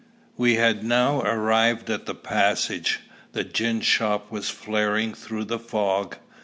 We 0.35 0.55
had 0.55 0.83
now 0.83 1.21
arrived 1.21 1.87
at 1.91 2.07
the 2.07 2.15
passage. 2.15 3.01
The 3.33 3.43
gin 3.43 3.81
shop 3.81 4.31
was 4.31 4.49
flaring 4.49 5.13
through 5.13 5.45
the 5.45 5.59
fog. 5.59 6.17